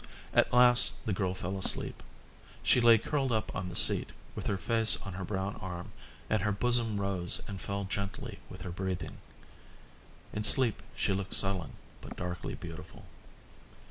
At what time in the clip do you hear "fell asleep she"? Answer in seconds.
1.35-2.81